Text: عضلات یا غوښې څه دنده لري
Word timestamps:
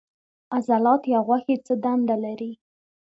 عضلات 0.55 1.01
یا 1.13 1.19
غوښې 1.27 1.55
څه 1.65 1.73
دنده 1.83 2.15
لري 2.25 2.51